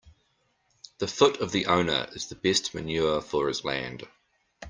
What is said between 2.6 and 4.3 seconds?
manure for his land.